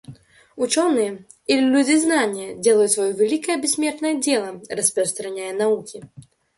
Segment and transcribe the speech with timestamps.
[0.55, 6.01] Ученые или люди знания делают свое великое бессмертное дело, распространяя науки.